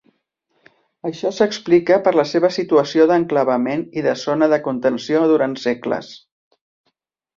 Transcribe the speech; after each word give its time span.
Això 1.09 1.31
s'explica 1.39 1.99
per 2.07 2.13
la 2.19 2.25
seva 2.31 2.51
situació 2.55 3.07
d'enclavament 3.11 3.83
i 4.01 4.05
de 4.07 4.17
zona 4.23 4.49
de 4.55 4.59
contenció 4.71 5.23
durant 5.33 5.55
segles. 5.67 6.11